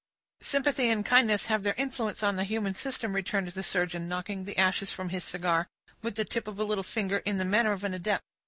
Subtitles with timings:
[0.41, 4.57] "Sympathy and kindness have their influence on the human system," returned the surgeon, knocking the
[4.57, 5.67] ashes from his cigar,
[6.01, 8.23] with the tip of a little finger, in the manner of an adept.